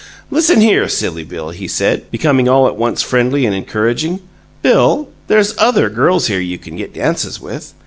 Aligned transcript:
"Listen 0.31 0.61
here, 0.61 0.89
Silly 0.89 1.23
Bill," 1.23 1.51
he 1.51 1.67
said, 1.67 2.09
becoming 2.09 2.49
all 2.49 2.65
at 2.65 2.75
once 2.75 3.03
friendly 3.03 3.45
and 3.45 3.53
encouraging 3.53 4.19
"Bill, 4.63 5.09
there's 5.27 5.53
other 5.59 5.91
girls 5.91 6.25
here 6.25 6.39
you 6.39 6.57
can 6.57 6.75
get 6.75 6.91
dances 6.95 7.39
with. 7.39 7.75